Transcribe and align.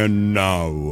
And 0.00 0.32
now, 0.32 0.89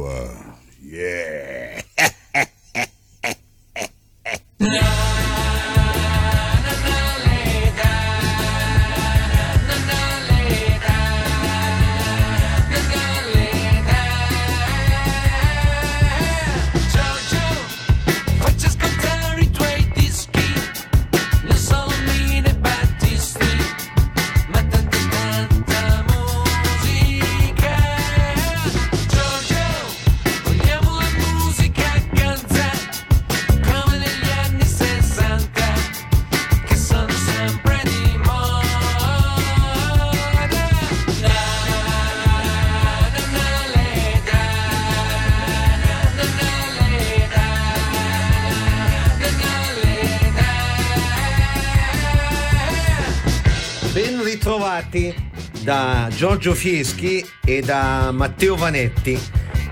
Giorgio 56.29 56.53
Fieschi 56.53 57.27
e 57.43 57.61
da 57.61 58.11
Matteo 58.11 58.55
Vanetti. 58.55 59.19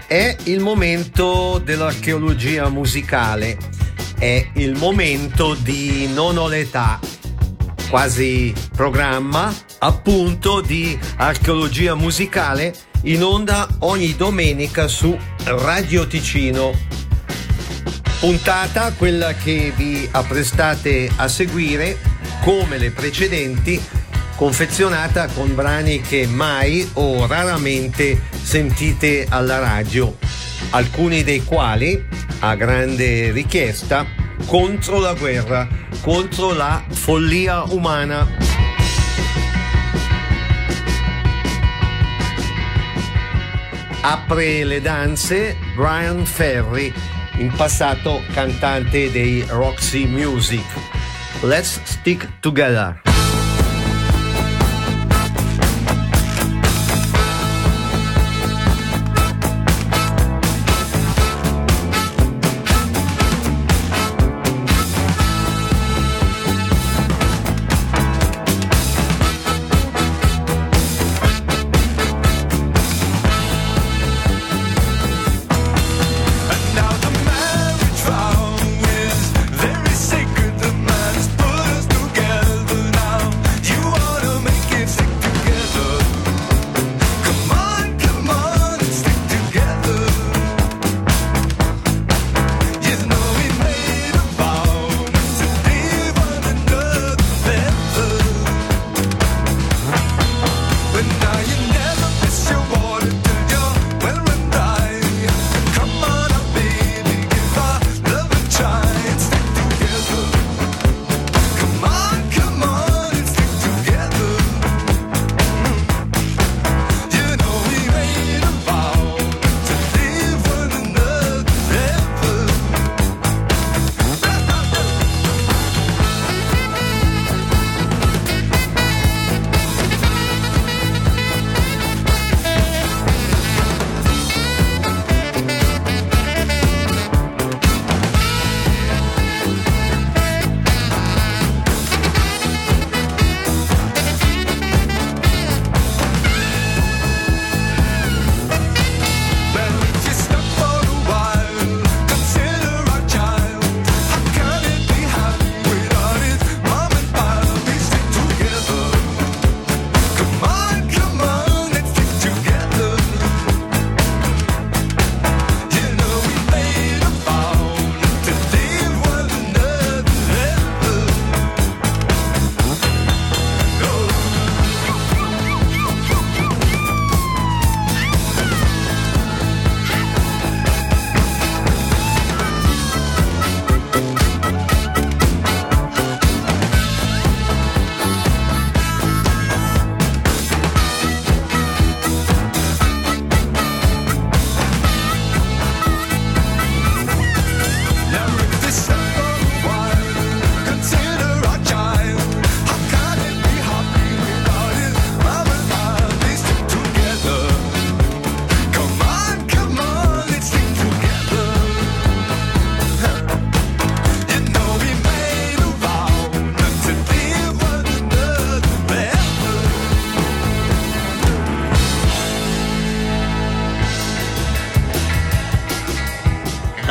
È 0.08 0.36
il 0.46 0.60
momento 0.60 1.62
dell'archeologia 1.64 2.68
musicale, 2.70 3.60
è 4.18 4.44
il 4.54 4.76
momento 4.76 5.54
di 5.54 6.10
Non 6.12 6.36
ho 6.36 6.48
l'età, 6.48 7.00
quasi 7.92 8.56
programma 8.76 9.54
appunto 9.78 10.60
di 10.62 10.98
archeologia 11.18 11.94
musicale 11.94 12.74
in 13.04 13.22
onda 13.22 13.68
ogni 13.82 14.16
domenica 14.16 14.88
su 14.88 15.16
Radio 15.44 16.08
Ticino 16.08 16.74
puntata, 18.20 18.94
quella 18.94 19.36
che 19.36 19.72
vi 19.76 20.10
apprestate 20.12 21.08
a 21.18 21.28
seguire, 21.28 22.00
come 22.42 22.80
le 22.80 22.90
precedenti, 22.90 23.80
confezionata 24.38 25.26
con 25.26 25.56
brani 25.56 26.00
che 26.00 26.28
mai 26.28 26.88
o 26.94 27.26
raramente 27.26 28.22
sentite 28.32 29.26
alla 29.28 29.58
radio, 29.58 30.16
alcuni 30.70 31.24
dei 31.24 31.44
quali, 31.44 32.06
a 32.40 32.56
grande 32.56 33.32
richiesta, 33.32 34.06
contro 34.46 35.00
la 35.00 35.16
guerra, 35.16 35.68
contro 36.02 36.54
la 36.54 36.84
follia 36.88 37.64
umana. 37.64 38.28
Apre 44.02 44.64
le 44.64 44.80
danze 44.82 45.58
Brian 45.76 46.24
Ferry, 46.26 46.94
in 47.38 47.52
passato 47.56 48.22
cantante 48.34 49.10
dei 49.10 49.44
Roxy 49.48 50.06
Music. 50.06 50.64
Let's 51.42 51.82
stick 51.86 52.30
together. 52.40 53.07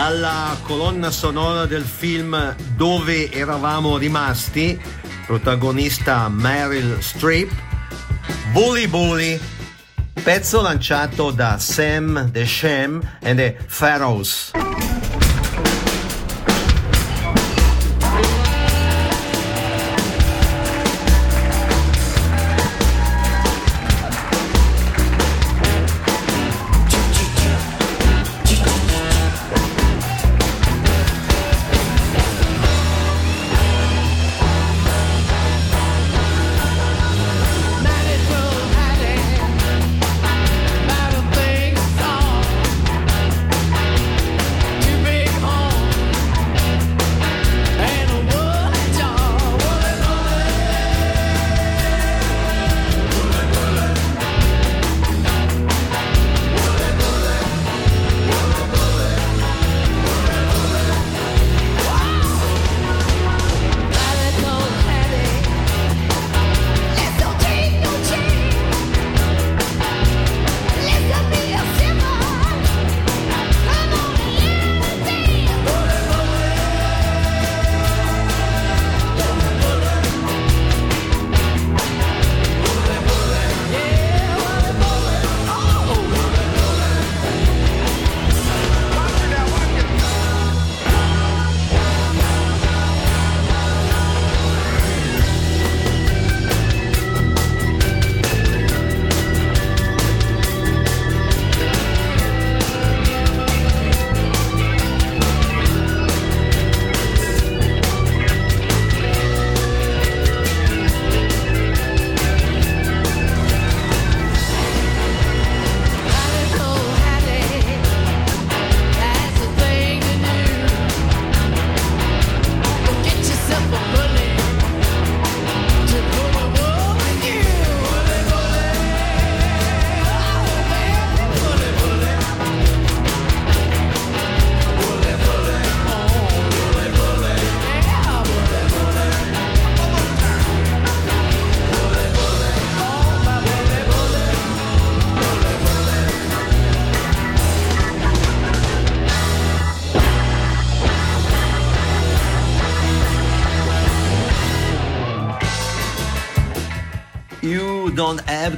Dalla 0.07 0.57
colonna 0.63 1.11
sonora 1.11 1.67
del 1.67 1.83
film 1.83 2.55
Dove 2.77 3.29
eravamo 3.29 3.97
rimasti, 3.97 4.81
protagonista 5.27 6.29
Meryl 6.29 7.03
Streep, 7.03 7.51
Bully 8.53 8.87
Bully, 8.87 9.41
pezzo 10.23 10.61
lanciato 10.61 11.33
da 11.33 11.59
Sam 11.59 12.31
The 12.31 12.47
Sham 12.47 13.01
e 13.21 13.35
The 13.35 13.57
Pharaohs. 13.67 14.53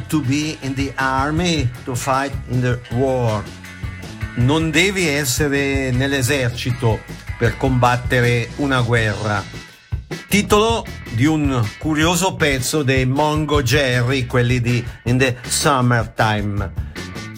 To 0.09 0.21
be 0.21 0.57
in 0.61 0.75
the 0.75 0.93
army 0.97 1.69
to 1.85 1.95
fight 1.95 2.33
in 2.49 2.61
the 2.61 2.81
war. 2.93 3.43
Non 4.37 4.71
devi 4.71 5.07
essere 5.07 5.91
nell'esercito 5.91 7.01
per 7.39 7.57
combattere 7.57 8.49
una 8.57 8.81
guerra. 8.83 9.43
Titolo 10.29 10.85
di 11.15 11.25
un 11.25 11.67
curioso 11.79 12.35
pezzo 12.35 12.83
dei 12.83 13.07
Mongo 13.07 13.63
Jerry, 13.63 14.27
quelli 14.27 14.61
di 14.61 14.85
In 15.05 15.19
the 15.19 15.37
Summertime. 15.47 16.87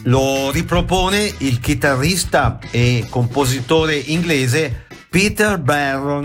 Lo 0.05 0.51
ripropone 0.51 1.33
il 1.39 1.61
chitarrista 1.61 2.59
e 2.71 3.07
compositore 3.09 3.97
inglese 3.97 4.87
Peter 5.09 5.59
Barron. 5.59 6.25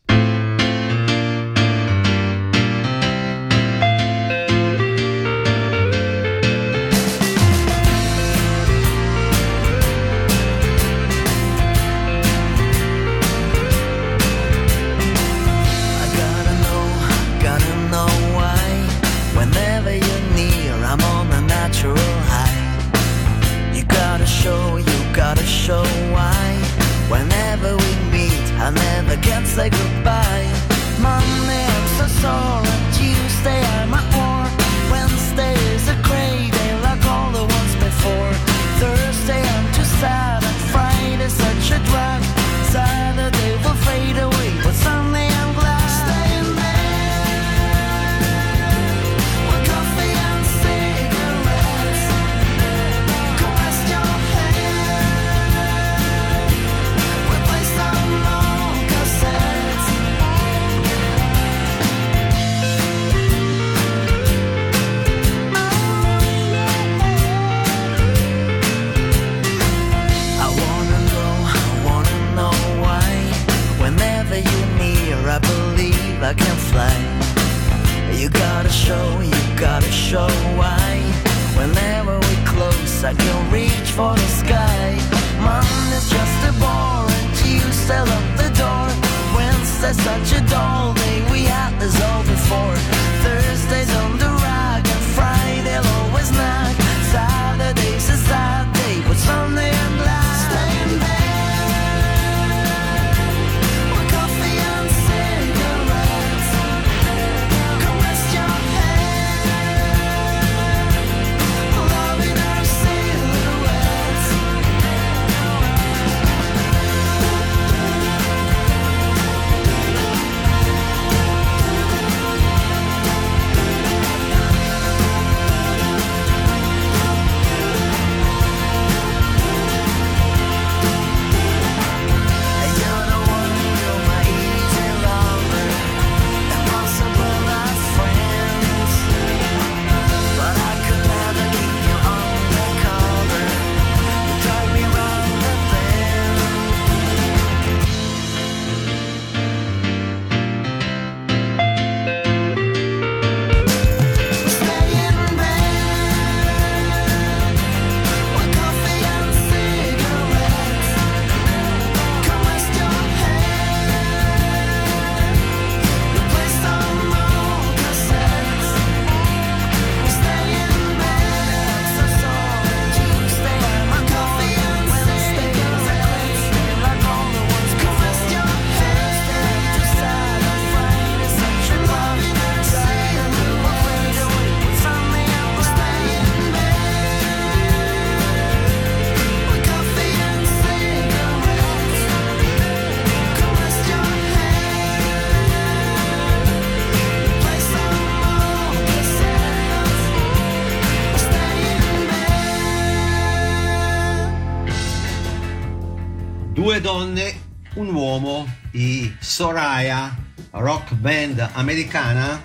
band 211.01 211.49
americana 211.53 212.39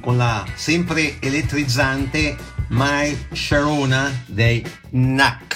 con 0.00 0.16
la 0.16 0.44
sempre 0.54 1.20
elettrizzante 1.20 2.36
My 2.68 3.16
Sharona 3.32 4.10
dei 4.26 4.64
Knack. 4.90 5.49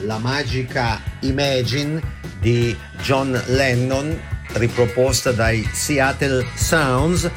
La 0.00 0.18
magica 0.18 1.00
Imagine 1.20 2.02
di 2.40 2.76
John 3.02 3.40
Lennon 3.46 4.18
riproposta 4.52 5.32
dai 5.32 5.68
Seattle 5.72 6.46
Sounds 6.54 7.30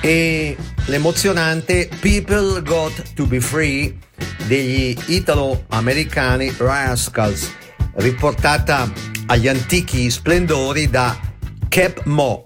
e 0.00 0.56
l'emozionante 0.86 1.88
People 2.00 2.62
Got 2.62 3.14
to 3.14 3.26
Be 3.26 3.40
Free 3.40 3.96
degli 4.46 4.96
italo-americani 5.06 6.54
Rascals 6.56 7.50
riportata 7.94 8.90
agli 9.26 9.48
antichi 9.48 10.10
splendori 10.10 10.88
da 10.88 11.18
Cap 11.68 12.02
Mo. 12.04 12.45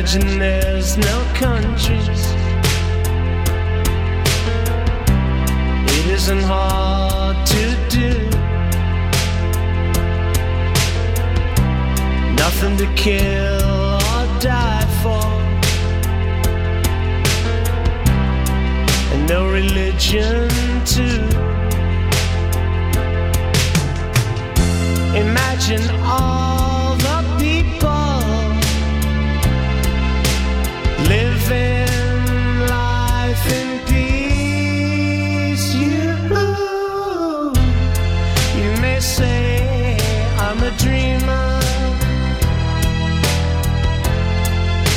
Imagine 0.00 0.38
there's 0.38 0.96
no 0.96 1.24
countries. 1.34 2.22
It 5.94 6.06
isn't 6.06 6.40
hard 6.40 7.36
to 7.46 7.64
do. 7.90 8.12
Nothing 12.34 12.78
to 12.78 12.86
kill 12.94 13.96
or 14.14 14.40
die 14.40 14.86
for. 15.02 15.26
And 19.12 19.28
no 19.28 19.50
religion 19.52 20.48
too. 20.86 21.20
Imagine 25.14 25.90
all 26.00 26.39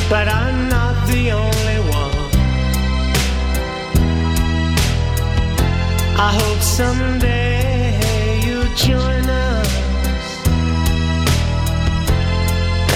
but 0.08 0.28
I'm 0.28 0.68
not 0.68 1.06
the 1.06 1.30
only 1.32 1.78
one. 1.90 2.30
I 6.16 6.30
hope 6.40 6.60
someday 6.60 8.40
you'll 8.44 8.74
join 8.74 9.24
us. 9.28 9.70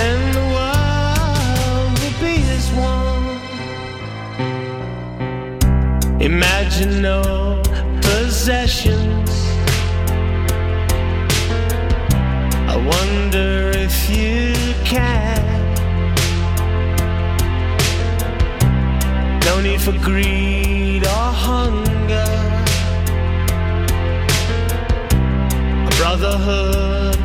And 0.06 0.22
the 0.38 0.46
world 0.56 1.92
will 2.00 2.18
be 2.26 2.36
as 2.56 2.66
one. 2.72 3.26
Imagine 6.20 7.02
no 7.02 7.22
possessions. 8.02 9.30
I 12.72 12.76
wonder 12.76 13.70
if 13.74 14.10
you 14.10 14.54
can. 14.84 15.27
No 19.58 19.64
need 19.64 19.80
for 19.80 19.90
greed 19.90 21.02
or 21.04 21.28
hunger. 21.44 22.30
A 25.84 25.90
brotherhood 25.98 27.16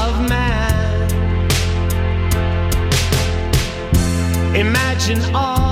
of 0.00 0.12
man. 0.26 1.10
Imagine 4.56 5.20
all 5.34 5.71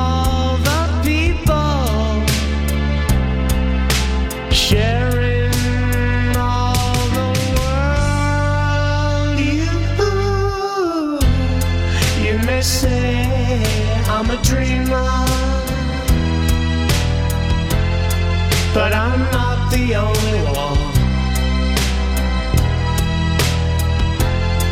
the 19.71 19.95
only 19.95 20.43
one. 20.53 20.79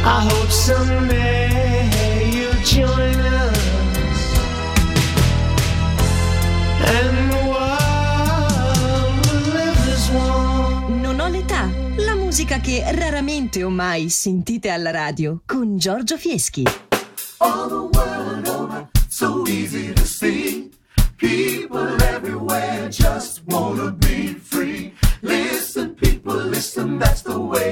I 0.04 0.28
hope 0.30 0.50
someday 0.50 2.30
you'll 2.30 2.62
join 2.62 3.18
us. 3.20 3.58
And 6.84 7.32
the 7.32 7.42
world 7.52 9.26
will 9.26 9.46
live 9.54 9.88
as 9.92 10.11
one. 10.11 11.00
Non 11.00 11.20
ho 11.20 11.28
l'età. 11.28 11.68
La 11.96 12.14
musica 12.14 12.61
che 12.61 12.84
raramente 12.92 13.62
o 13.64 13.70
mai 13.70 14.08
sentite 14.08 14.70
alla 14.70 14.90
radio 14.90 15.40
con 15.46 15.78
Giorgio 15.78 16.16
Fieschi. 16.16 16.64
all 17.40 17.88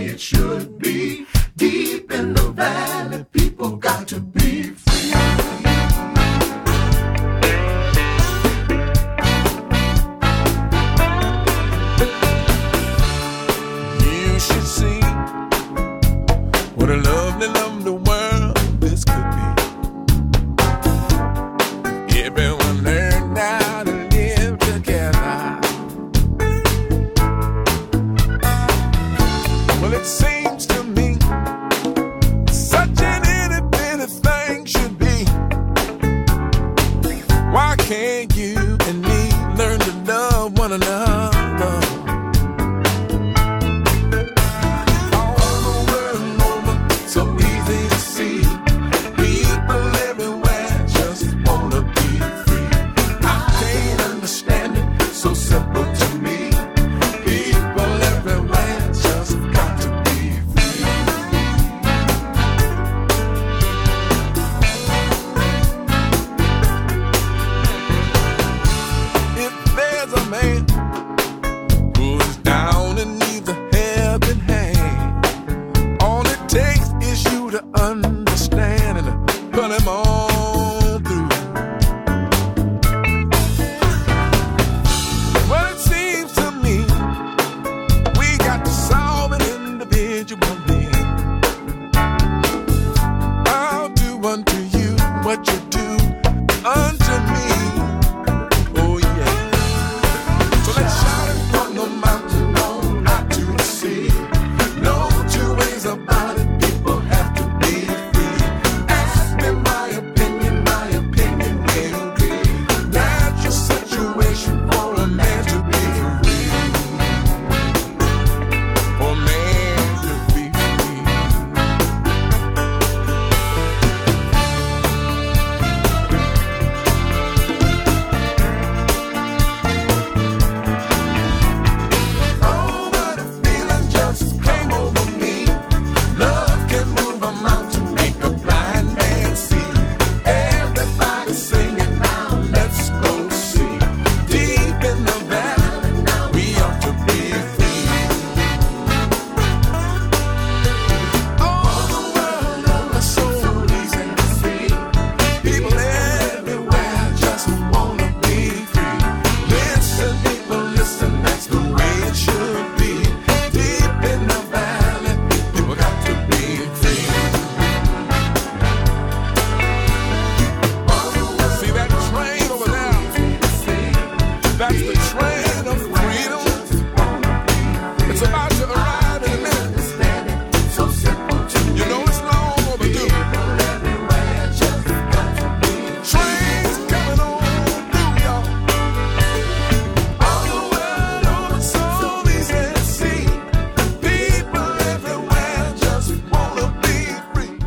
it 0.06 0.20
should 0.20 0.78
be. 0.78 1.26
Deep 1.56 2.12
in 2.12 2.34
the 2.34 2.50
valley, 2.50 3.15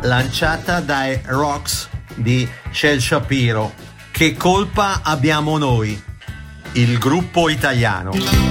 lanciata 0.02 0.80
dai 0.80 1.20
Rocks 1.24 1.88
di 2.14 2.48
Shel 2.70 3.00
Shapiro. 3.00 3.72
Che 4.10 4.36
colpa 4.36 5.00
abbiamo 5.02 5.58
noi, 5.58 6.00
il 6.72 6.98
gruppo 6.98 7.48
italiano? 7.48 8.49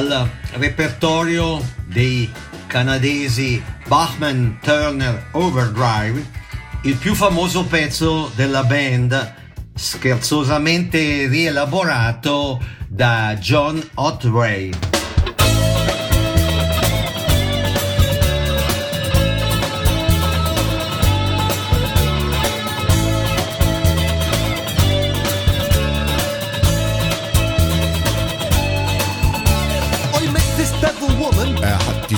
Dal 0.00 0.30
repertorio 0.52 1.62
dei 1.84 2.32
canadesi 2.66 3.62
Bachman 3.86 4.58
Turner 4.62 5.26
Overdrive, 5.32 6.24
il 6.84 6.96
più 6.96 7.14
famoso 7.14 7.66
pezzo 7.66 8.32
della 8.34 8.64
band, 8.64 9.34
scherzosamente 9.74 11.26
rielaborato 11.26 12.58
da 12.88 13.36
John 13.38 13.86
Otway. 13.96 14.89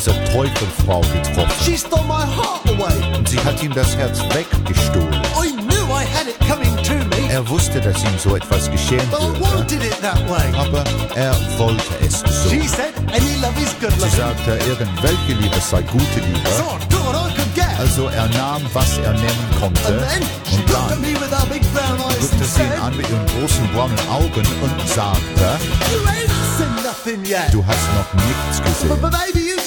Er 0.04 0.14
hat 0.14 0.20
diese 0.20 0.32
Teufelfrau 0.32 1.00
getroffen 1.00 1.64
She 1.64 1.76
stole 1.78 2.02
my 2.06 2.24
heart 2.26 2.66
away. 2.66 3.16
und 3.16 3.28
sie 3.28 3.38
hat 3.38 3.62
ihm 3.62 3.72
das 3.72 3.94
Herz 3.96 4.18
weggestohlen. 4.34 5.22
I 5.38 5.52
knew 5.52 5.84
I 5.94 6.04
had 6.04 6.26
it 6.26 6.38
coming 6.40 6.76
to 6.82 6.94
me, 6.94 7.30
Er 7.30 7.48
wusste, 7.48 7.80
dass 7.80 8.02
ihm 8.02 8.18
so 8.18 8.34
etwas 8.34 8.68
geschehen 8.70 9.06
but 9.12 9.20
I 9.20 9.26
würde, 9.26 9.40
wanted 9.40 9.84
it 9.84 10.00
that 10.00 10.18
way. 10.28 10.52
aber 10.58 10.82
er 11.14 11.36
wollte 11.56 11.82
es 12.04 12.18
so. 12.20 12.50
She 12.50 12.66
said, 12.66 12.92
any 13.12 13.36
love 13.40 13.54
is 13.62 13.74
good 13.80 13.92
Sie 14.00 14.16
sagte, 14.16 14.58
irgendwelche 14.68 15.34
Liebe 15.40 15.60
sei 15.60 15.82
gute 15.82 16.04
So 16.04 16.20
Liebe. 16.26 16.48
I 16.48 16.78
thought 16.88 17.14
I 17.14 17.34
could 17.36 17.54
get. 17.54 17.78
Also 17.78 18.08
er 18.08 18.28
nahm, 18.30 18.62
was 18.72 18.98
er 18.98 19.12
nehmen 19.12 19.48
konnte 19.60 19.86
And 19.86 20.00
then 20.00 20.22
she 20.50 20.56
und 20.56 20.70
dann 20.72 21.48
guckte 22.20 22.44
sie 22.44 22.62
ihn 22.62 22.72
an 22.82 22.96
mit 22.96 23.08
ihren 23.08 23.26
großen 23.26 23.68
braunen 23.72 23.98
Augen 24.10 24.46
und 24.62 24.88
sagte, 24.88 25.60
You 25.92 26.00
ain't 26.08 26.30
seen 26.58 26.74
nothing 26.82 27.24
yet. 27.24 27.52
du 27.52 27.64
hast 27.64 27.86
noch 27.94 28.12
nichts 28.26 28.62
gesehen. 28.62 29.62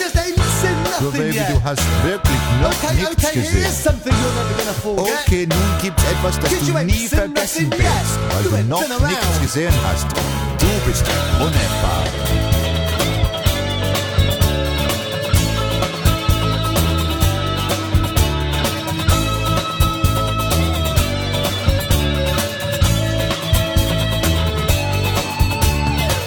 But 1.01 1.13
baby, 1.13 1.35
yet. 1.35 1.49
du 1.49 1.63
hast 1.63 1.81
wirklich 2.03 2.41
noch 2.61 2.69
Okay, 2.83 2.95
nichts 2.95 3.25
okay, 3.25 3.39
gesehen. 3.41 3.71
something 3.71 4.13
you're 4.13 4.35
never 4.35 4.53
gonna 4.57 4.73
forget. 4.73 5.19
Okay, 5.27 5.45
nun 5.47 5.81
gibt's 5.81 6.03
etwas, 6.03 6.39
das 6.39 6.49
Did 6.49 6.67
du 6.67 6.73
nie 6.85 7.07
vergessen 7.07 7.71
wirst, 7.71 8.19
weil 8.51 8.63
du 8.63 8.69
noch 8.69 9.07
nichts 9.07 9.41
gesehen 9.41 9.73
hast. 9.85 10.07
Du 10.59 10.67
bist 10.87 11.03
unerfahren. 11.39 12.35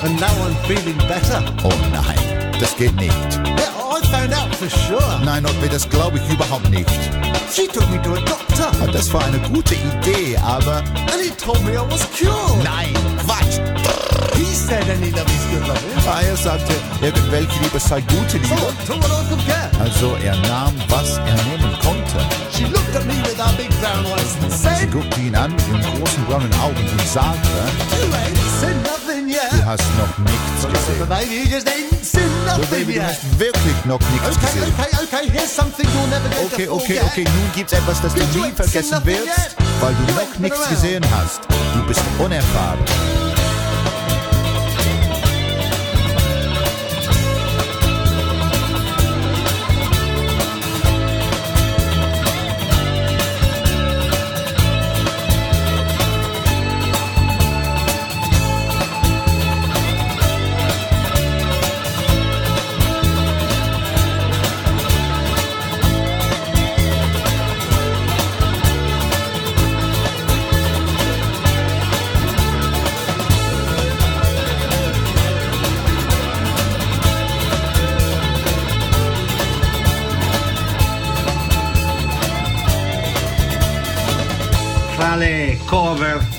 And 0.01 0.19
now 0.21 0.33
I'm 0.47 0.55
feeling 0.69 0.97
better. 1.09 1.43
Oh 1.65 1.75
nein, 1.93 2.51
das 2.61 2.77
geht 2.77 2.95
nicht. 2.97 3.13
Yeah, 3.59 3.73
I 3.97 4.01
found 4.13 4.33
out 4.33 4.48
for 4.59 4.69
sure. 4.69 5.21
Nein, 5.25 5.45
Otto, 5.47 5.67
das 5.71 5.89
glaube 5.89 6.19
ich 6.19 6.33
überhaupt 6.33 6.69
nicht. 6.71 6.89
She 7.55 7.67
took 7.67 7.89
me 7.91 8.01
to 8.03 8.13
a 8.15 8.21
doctor. 8.21 8.71
Das 8.93 9.13
war 9.13 9.25
eine 9.25 9.39
gute 9.41 9.75
Idee, 9.75 10.37
aber 10.39 10.77
And 11.13 11.21
he 11.23 11.31
told 11.31 11.63
me 11.65 11.73
I 11.73 11.81
was 11.91 12.03
cured. 12.17 12.63
nein, 12.65 12.93
Quatsch. 13.25 13.59
He 14.37 14.45
said 14.55 14.85
any 14.91 15.11
love 15.11 15.27
is 15.27 15.45
good 15.51 15.67
love. 15.67 15.81
Ah, 16.09 16.21
Er 16.23 16.37
sagte, 16.37 16.73
irgendwelche 17.01 17.59
Liebe 17.63 17.79
sei 17.79 18.01
gute 18.03 18.31
So 18.33 18.39
Liebe. 18.39 18.55
I 18.55 19.35
I 19.35 19.47
get. 19.47 19.81
Also 19.81 20.17
er 20.23 20.37
nahm, 20.49 20.75
was 20.89 21.19
er 21.19 21.35
nehmen 21.49 21.73
konnte. 21.83 22.19
She 22.53 22.65
looked 22.65 22.95
at 22.97 23.05
me 23.07 23.15
with 23.25 23.39
her 23.39 23.53
big 23.57 23.71
brown 23.81 24.05
eyes 24.07 24.35
and 24.43 24.53
Sie 24.53 24.59
said, 24.59 24.93
guckte 24.93 25.21
ihn 25.21 25.35
an 25.37 25.53
mit 25.53 25.67
ihren 25.69 25.83
großen 25.83 26.25
braunen 26.27 26.53
Augen 26.61 26.77
und 26.91 27.09
sagte, 27.09 27.49
You 27.99 28.13
ain't 28.15 28.39
seen 28.61 28.83
nothing 28.83 29.08
Du 29.51 29.65
hast 29.67 29.85
noch 29.99 30.19
nichts 30.19 30.63
gesehen. 30.71 30.99
So, 32.57 32.63
Baby, 32.75 32.95
du 32.95 33.07
hast 33.07 33.39
wirklich 33.39 33.85
noch 33.85 34.01
nichts 34.01 34.41
gesehen. 34.41 34.73
Okay, 36.53 36.69
okay, 36.69 37.01
okay, 37.05 37.25
nun 37.25 37.51
gibt's 37.55 37.73
etwas, 37.73 38.01
das 38.01 38.15
du 38.15 38.21
nie 38.21 38.53
vergessen 38.53 39.05
wirst, 39.05 39.57
weil 39.81 39.95
du 39.95 40.13
noch 40.15 40.39
nichts 40.39 40.69
gesehen 40.71 41.05
hast. 41.15 41.41
Du 41.75 41.87
bist 41.87 42.01
unerfahren. 42.19 42.79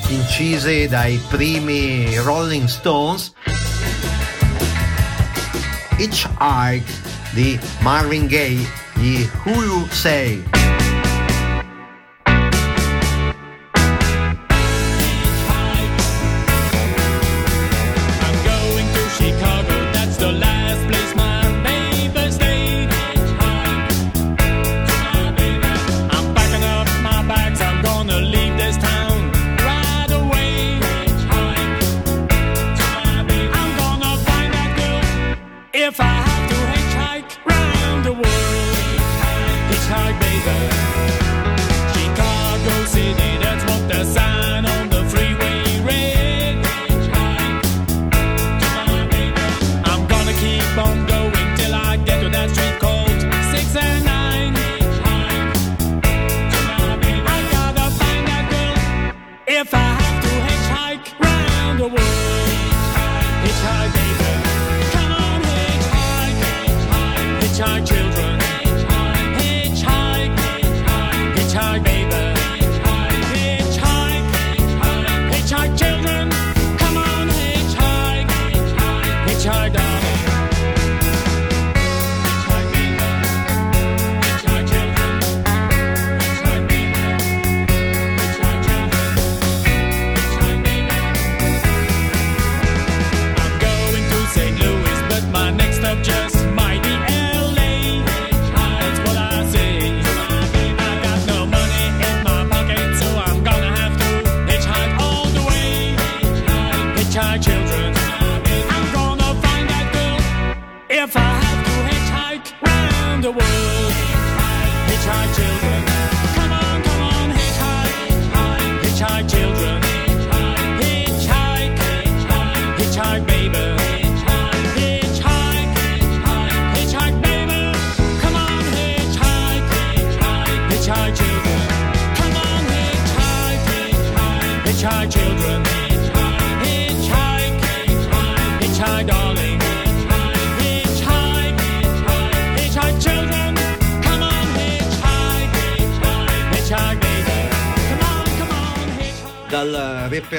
incise 0.10 0.88
dai 0.88 1.20
primi 1.30 2.18
Rolling 2.20 2.68
Stones, 2.68 3.34
Hitchhike 5.98 6.90
di 7.34 7.60
Marvin 7.82 8.28
Gaye, 8.28 8.66
di 8.96 9.30
Who 9.44 9.64
You 9.64 9.88
Say. 9.92 10.59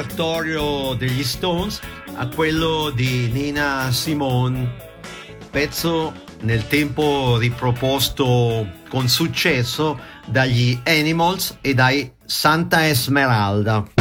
repertorio 0.00 0.94
degli 0.94 1.22
Stones 1.22 1.78
a 2.14 2.26
quello 2.28 2.88
di 2.88 3.28
Nina 3.30 3.90
Simone, 3.92 4.72
pezzo 5.50 6.14
nel 6.40 6.66
tempo 6.68 7.36
riproposto 7.36 8.66
con 8.88 9.08
successo 9.08 10.00
dagli 10.24 10.78
Animals 10.86 11.58
e 11.60 11.74
dai 11.74 12.10
Santa 12.24 12.88
Esmeralda. 12.88 13.99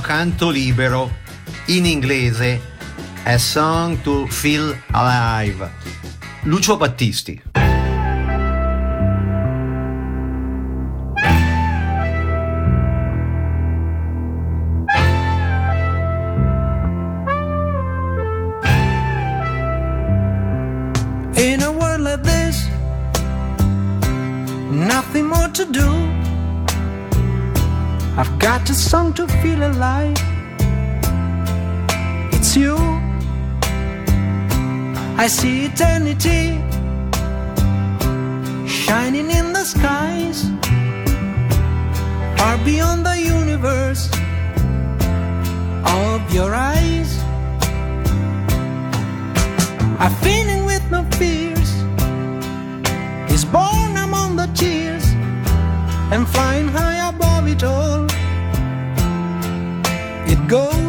Canto 0.00 0.50
libero 0.50 1.18
in 1.66 1.86
inglese 1.86 2.60
A 3.24 3.38
Song 3.38 4.00
to 4.02 4.26
Feel 4.26 4.76
Alive. 4.90 5.70
Lucio 6.42 6.76
Battisti. 6.76 7.49
Eternity 36.10 36.58
shining 38.68 39.30
in 39.30 39.52
the 39.52 39.64
skies, 39.64 40.50
far 42.36 42.58
beyond 42.64 43.06
the 43.06 43.16
universe 43.18 44.10
of 45.84 46.34
your 46.34 46.54
eyes. 46.54 47.18
A 50.00 50.10
feeling 50.22 50.64
with 50.64 50.82
no 50.90 51.04
fears 51.18 51.70
is 53.30 53.44
born 53.44 53.96
among 53.96 54.36
the 54.36 54.48
tears 54.54 55.06
and 56.12 56.26
flying 56.28 56.68
high 56.68 57.08
above 57.08 57.46
it 57.46 57.62
all. 57.62 58.06
It 60.32 60.40
goes 60.48 60.79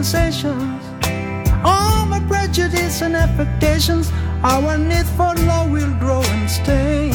accusations, 0.00 0.82
all 1.62 2.06
my 2.06 2.20
prejudice 2.26 3.02
and 3.02 3.14
affectations. 3.14 4.10
Our 4.42 4.78
need 4.78 5.04
for 5.04 5.34
love 5.44 5.70
will 5.70 5.92
grow 5.98 6.22
and 6.22 6.50
stay, 6.50 7.10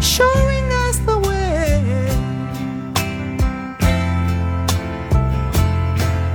showing 0.00 0.66
us 0.84 0.98
the 0.98 1.18
way. 1.26 1.82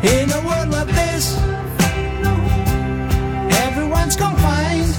In 0.03 0.29
a 0.31 0.41
world 0.47 0.69
like 0.71 0.87
this, 0.87 1.37
everyone's 3.67 4.17
confined. 4.17 4.95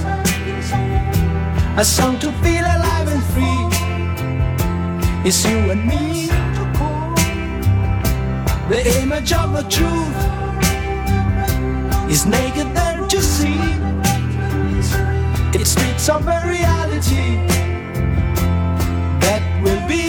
A 1.77 1.85
song 1.85 2.17
to 2.19 2.31
feel 2.41 2.65
alive 2.65 3.07
and 3.07 3.23
free. 3.33 3.67
It's 5.27 5.45
you 5.45 5.57
and 5.69 5.85
me. 5.85 6.36
The 8.69 9.01
image 9.01 9.31
of 9.31 9.53
the 9.53 9.63
truth 9.69 10.17
is 12.11 12.25
naked 12.25 12.75
there 12.75 13.07
to 13.07 13.21
see. 13.21 13.57
It 15.57 15.65
speaks 15.65 16.09
of 16.09 16.27
a 16.27 16.41
reality 16.45 17.37
that 19.23 19.41
will 19.63 19.87
be. 19.87 20.05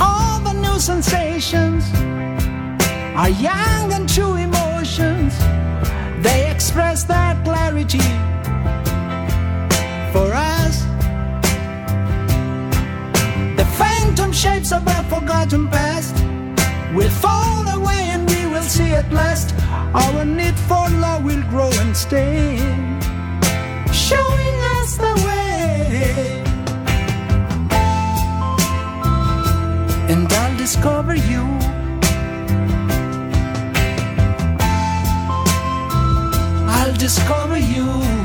All 0.00 0.38
the 0.38 0.52
new 0.52 0.78
sensations 0.78 1.84
are 3.16 3.30
young 3.30 3.92
and 3.92 4.08
true 4.08 4.36
emotions. 4.36 5.36
They 6.22 6.48
express 6.48 7.02
their 7.02 7.34
clarity 7.42 7.98
for 10.12 10.32
us. 10.32 10.53
Shapes 14.44 14.72
of 14.72 14.86
a 14.86 15.00
forgotten 15.04 15.68
past 15.68 16.14
will 16.96 17.14
fall 17.24 17.64
away 17.78 18.02
and 18.14 18.28
we 18.28 18.40
will 18.52 18.68
see 18.76 18.90
at 19.00 19.10
last. 19.10 19.48
Our 20.02 20.24
need 20.24 20.56
for 20.68 20.86
love 21.04 21.24
will 21.24 21.44
grow 21.52 21.70
and 21.82 21.96
stay, 21.96 22.58
showing 24.08 24.56
us 24.76 24.90
the 25.04 25.14
way. 25.26 26.42
and 30.12 30.32
I'll 30.40 30.56
discover 30.64 31.14
you. 31.32 31.44
I'll 36.78 36.96
discover 37.06 37.58
you. 37.74 38.23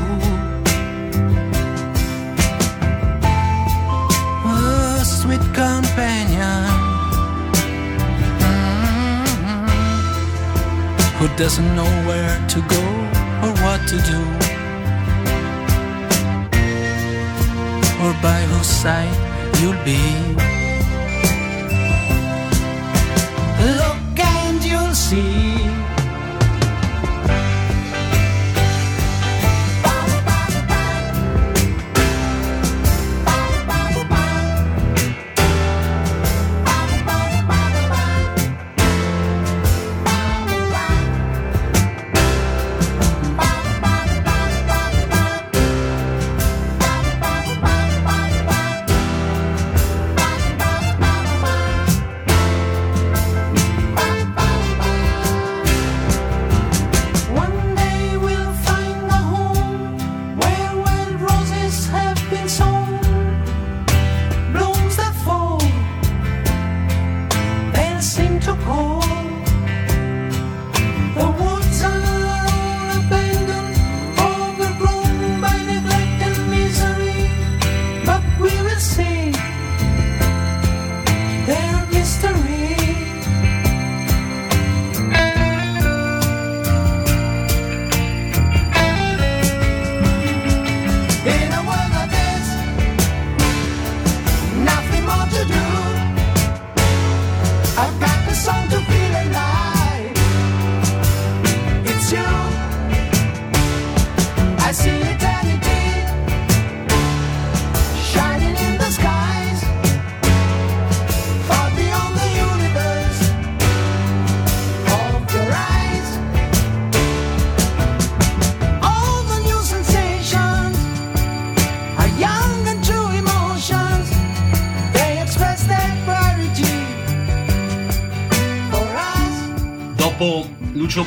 Doesn't 11.40 11.74
know 11.74 11.90
where 12.06 12.36
to 12.48 12.60
go 12.68 12.84
or 13.44 13.52
what 13.64 13.80
to 13.88 13.96
do? 14.12 14.20
Or 18.04 18.12
by 18.20 18.40
whose 18.50 18.66
side 18.66 19.16
you'll 19.58 19.82
be? 19.82 20.02
Look 23.78 24.20
and 24.20 24.62
you'll 24.62 24.94
see. 24.94 25.49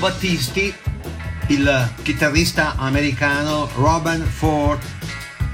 Battisti, 0.03 0.73
il 1.47 1.93
chitarrista 2.01 2.75
americano 2.75 3.69
Robin 3.75 4.21
Ford 4.21 4.81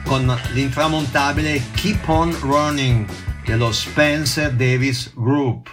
con 0.05 0.25
l'intramontabile 0.53 1.61
Keep 1.75 2.07
On 2.07 2.35
Running 2.39 3.07
dello 3.45 3.71
Spencer 3.71 4.51
Davis 4.51 5.11
Group. 5.13 5.68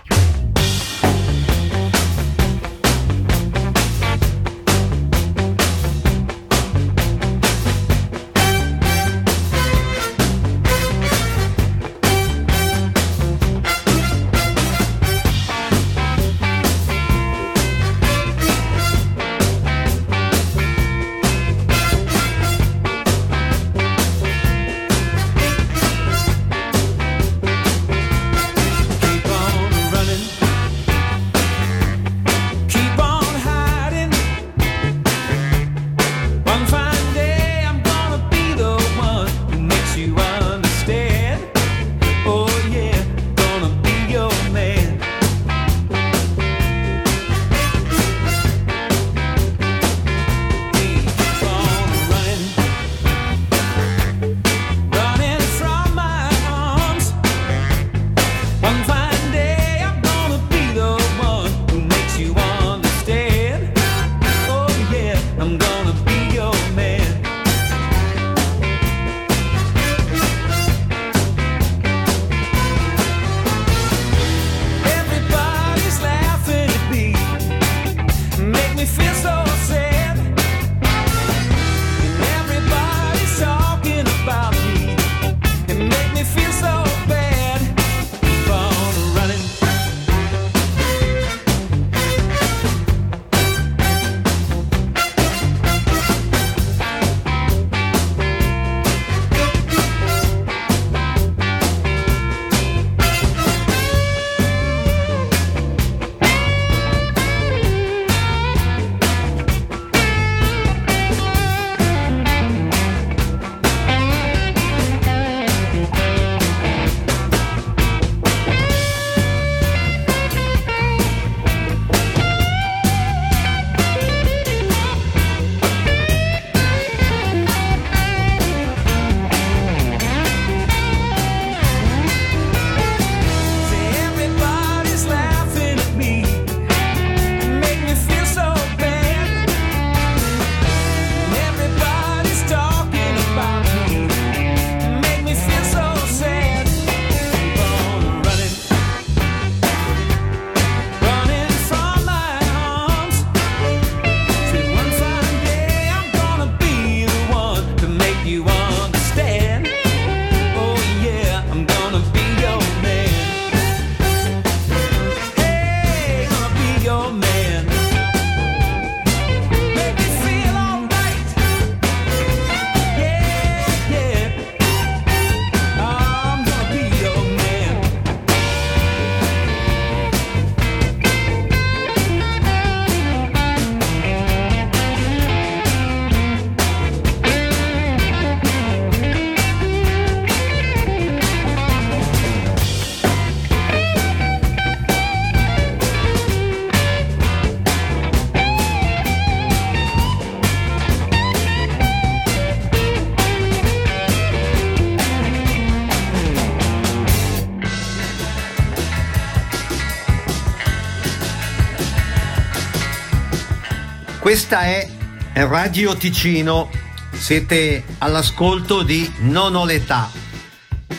Questa 214.36 214.64
è 214.64 214.86
Radio 215.32 215.96
Ticino, 215.96 216.68
siete 217.10 217.82
all'ascolto 217.96 218.82
di 218.82 219.10
Non 219.20 219.54
ho 219.54 219.64
l'età. 219.64 220.10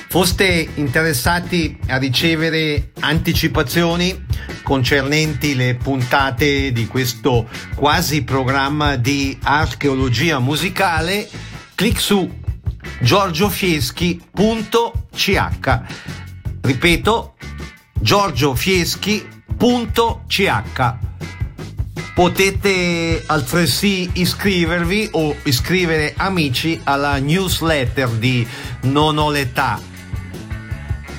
Foste 0.08 0.68
interessati 0.74 1.78
a 1.86 1.98
ricevere 1.98 2.94
anticipazioni 3.00 4.26
concernenti 4.64 5.54
le 5.54 5.76
puntate 5.76 6.72
di 6.72 6.88
questo 6.88 7.48
quasi 7.76 8.24
programma 8.24 8.96
di 8.96 9.38
archeologia 9.44 10.40
musicale? 10.40 11.30
Clic 11.76 12.00
su 12.00 12.28
giorgiofieschi.ch 13.02 15.82
Ripeto, 16.62 17.36
giorgiofieschi.ch 18.00 20.96
Potete 22.18 23.22
altresì 23.28 24.10
iscrivervi 24.14 25.10
o 25.12 25.36
iscrivere 25.44 26.16
amici 26.18 26.82
alla 26.84 27.20
newsletter 27.20 28.10
di 28.10 28.46
Non 28.86 29.20
ho 29.20 29.30
l'età. 29.30 29.80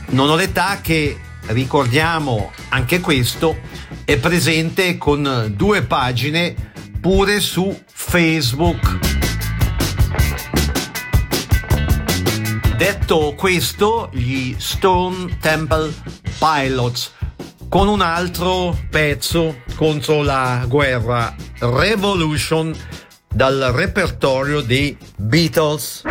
Non 0.09 0.29
ho 0.29 0.35
l'età 0.35 0.81
che, 0.81 1.17
ricordiamo 1.47 2.51
anche 2.71 2.99
questo, 2.99 3.61
è 4.05 4.19
presente 4.19 4.99
con 4.99 5.53
due 5.55 5.83
pagine 5.83 6.73
pure 7.01 7.39
su 7.39 7.81
Facebook. 7.87 8.99
Detto 12.77 13.35
questo, 13.37 14.11
gli 14.13 14.53
Stone 14.59 15.39
Temple 15.41 15.95
Pilots 16.41 17.13
con 17.69 17.87
un 17.87 18.01
altro 18.01 18.77
pezzo 18.91 19.67
contro 19.79 20.25
la 20.25 20.67
guerra, 20.67 21.37
Revolution, 21.61 22.75
dal 23.33 23.71
repertorio 23.73 24.61
dei 24.61 24.99
Beatles. 25.17 26.03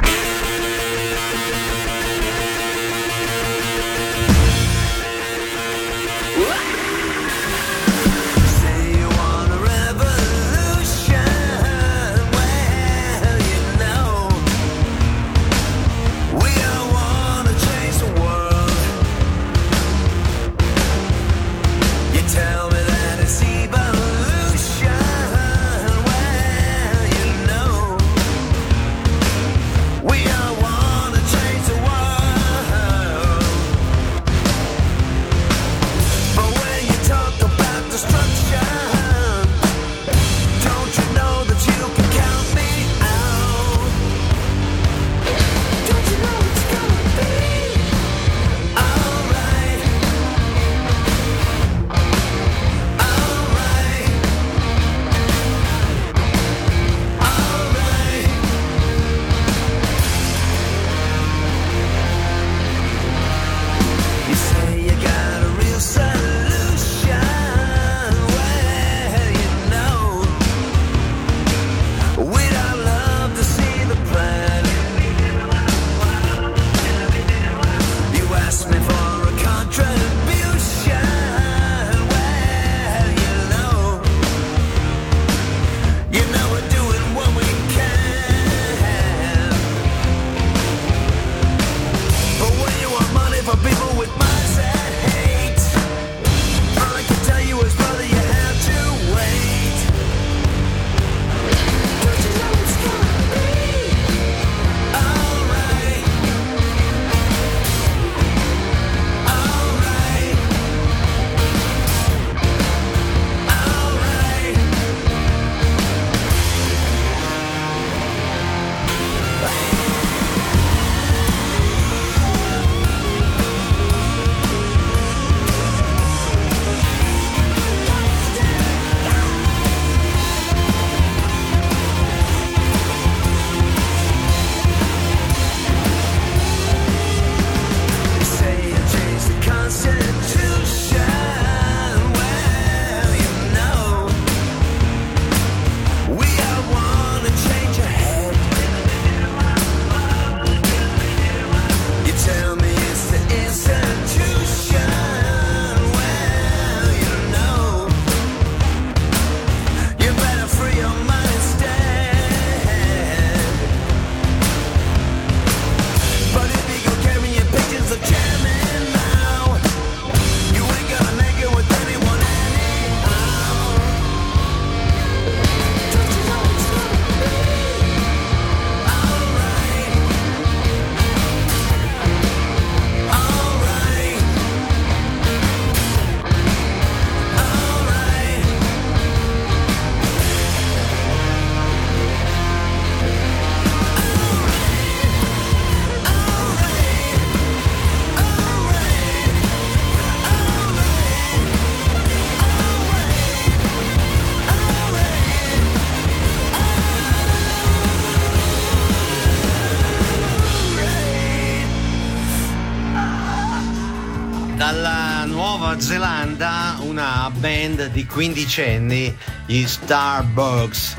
Quindicenni, 218.17 219.15
gli 219.45 219.63
Starbucks, 219.67 220.95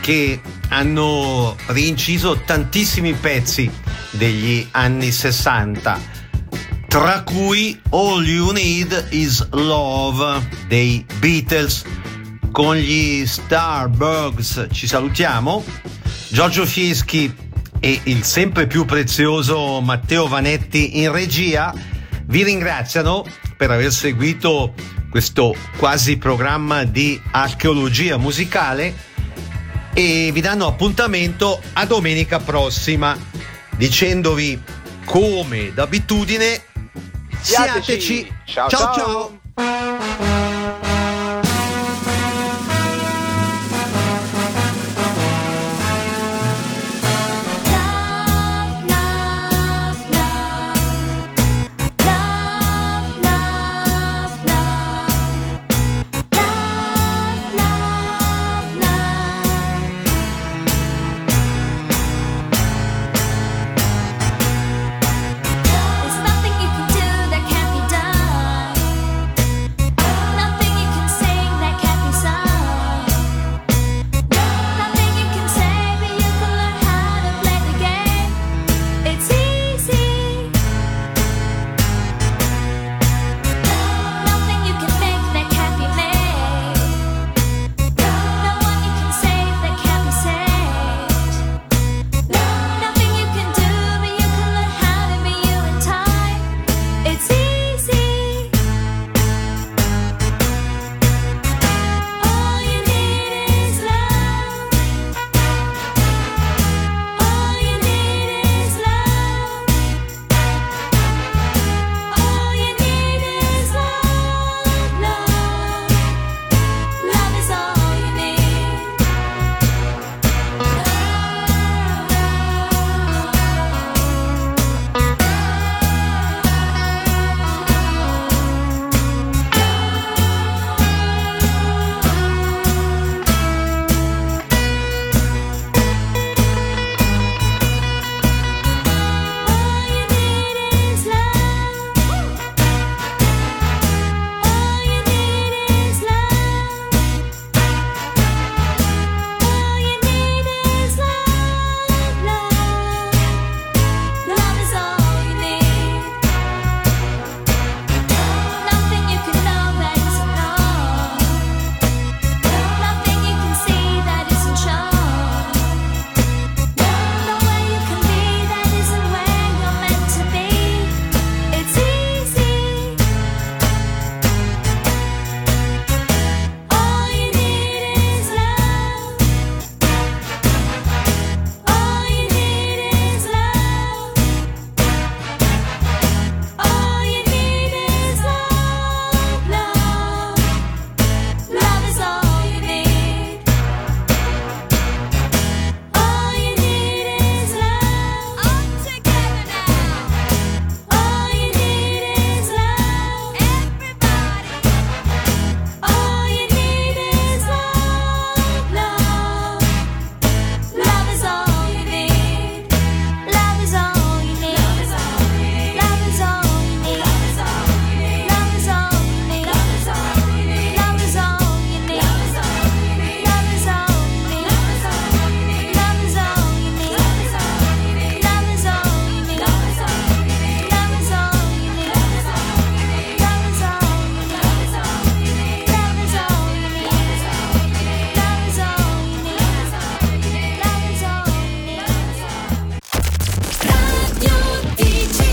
che 0.00 0.40
hanno 0.68 1.56
rinciso 1.66 2.42
tantissimi 2.44 3.12
pezzi 3.12 3.68
degli 4.12 4.64
anni 4.70 5.10
60, 5.10 6.00
tra 6.86 7.24
cui 7.24 7.76
All 7.90 8.24
You 8.24 8.52
Need 8.52 9.08
Is 9.10 9.48
Love 9.50 10.48
dei 10.68 11.04
Beatles, 11.18 11.82
con 12.52 12.76
gli 12.76 13.26
Starbugs 13.26 14.68
ci 14.70 14.86
salutiamo. 14.86 15.64
Giorgio 16.28 16.64
Fieschi 16.64 17.34
e 17.80 18.00
il 18.04 18.22
sempre 18.22 18.68
più 18.68 18.84
prezioso 18.84 19.80
Matteo 19.80 20.28
Vanetti 20.28 21.00
in 21.00 21.10
regia 21.10 21.74
vi 22.26 22.44
ringraziano 22.44 23.26
per 23.56 23.72
aver 23.72 23.90
seguito 23.90 24.72
questo 25.10 25.54
quasi 25.76 26.16
programma 26.16 26.84
di 26.84 27.20
archeologia 27.32 28.16
musicale 28.16 29.08
e 29.92 30.30
vi 30.32 30.40
danno 30.40 30.66
appuntamento 30.66 31.60
a 31.74 31.84
domenica 31.84 32.38
prossima 32.38 33.18
dicendovi 33.76 34.58
come 35.04 35.72
d'abitudine 35.74 36.62
siateci. 37.40 38.32
Ciao, 38.44 38.68
ciao. 38.68 38.94
ciao. 38.94 39.40
ciao. 39.54 40.49